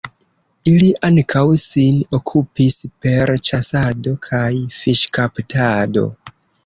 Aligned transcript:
Ili 0.69 0.85
ankaŭ 1.09 1.43
sin 1.63 1.99
okupis 2.19 2.77
per 3.05 3.35
ĉasado 3.49 4.15
kaj 4.29 4.51
fiŝkaptado. 4.79 6.09